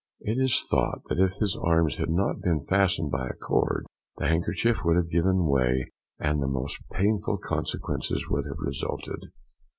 It 0.21 0.39
is 0.39 0.63
thought, 0.67 1.03
that 1.09 1.19
if 1.19 1.33
his 1.33 1.55
arms 1.61 1.97
had 1.97 2.09
not 2.09 2.41
been 2.41 2.65
fastened 2.65 3.11
by 3.11 3.27
a 3.27 3.35
cord, 3.35 3.85
the 4.17 4.25
handkerchief 4.27 4.83
would 4.83 4.95
have 4.95 5.11
given 5.11 5.45
way, 5.45 5.91
and 6.17 6.41
the 6.41 6.47
most 6.47 6.79
painful 6.91 7.37
consequences 7.37 8.27
would 8.27 8.45
have 8.47 8.57
resulted. 8.57 9.27